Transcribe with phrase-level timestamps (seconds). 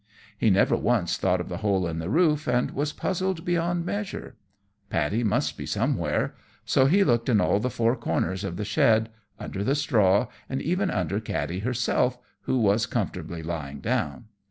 [0.35, 4.35] He never once thought of the hole in the roof, and was puzzled beyond measure.
[4.89, 6.33] Paddy must be somewhere;
[6.65, 10.59] so he looked in all the four corners of the shed, under the straw, and
[10.59, 14.25] even under Katty herself, who was comfortably lying down.